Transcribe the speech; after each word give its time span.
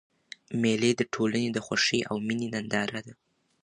مېلې 0.61 0.91
د 0.97 1.01
ټولني 1.13 1.47
د 1.53 1.57
خوښۍ 1.65 1.99
او 2.09 2.15
میني 2.27 2.47
ننداره 2.53 2.99
ده. 3.05 3.13